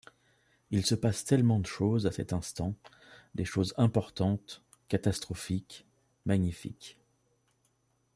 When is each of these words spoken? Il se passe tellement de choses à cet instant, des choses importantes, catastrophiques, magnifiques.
Il 0.71 0.83
se 0.83 0.95
passe 0.95 1.25
tellement 1.25 1.59
de 1.59 1.67
choses 1.67 2.07
à 2.07 2.11
cet 2.11 2.33
instant, 2.33 2.73
des 3.35 3.45
choses 3.45 3.75
importantes, 3.77 4.63
catastrophiques, 4.87 5.85
magnifiques. 6.25 6.97